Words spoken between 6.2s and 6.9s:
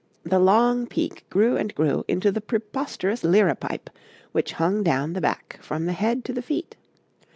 to the feet.